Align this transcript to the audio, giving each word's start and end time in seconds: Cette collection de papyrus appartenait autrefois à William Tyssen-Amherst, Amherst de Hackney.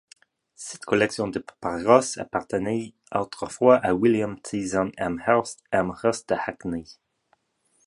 Cette 0.55 0.83
collection 0.85 1.27
de 1.27 1.37
papyrus 1.37 2.17
appartenait 2.17 2.95
autrefois 3.13 3.75
à 3.75 3.93
William 3.93 4.35
Tyssen-Amherst, 4.41 5.59
Amherst 5.71 6.27
de 6.29 6.35
Hackney. 6.43 6.85